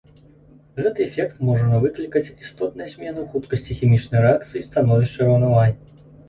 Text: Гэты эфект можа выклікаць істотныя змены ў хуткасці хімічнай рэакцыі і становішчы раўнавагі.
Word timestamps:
Гэты 0.83 0.99
эфект 1.09 1.35
можа 1.49 1.81
выклікаць 1.83 2.23
істотныя 2.45 2.87
змены 2.95 3.19
ў 3.25 3.27
хуткасці 3.35 3.77
хімічнай 3.83 4.25
рэакцыі 4.29 4.59
і 4.63 4.67
становішчы 4.71 5.21
раўнавагі. 5.31 5.79